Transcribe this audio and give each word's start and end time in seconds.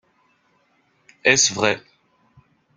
Est-ce 1.23 1.53
vrai? 1.53 1.79